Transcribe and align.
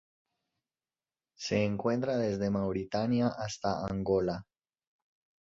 Se 1.37 1.63
encuentra 1.63 2.17
desde 2.17 2.49
Mauritania 2.49 3.27
hasta 3.27 3.85
Angola. 3.85 4.47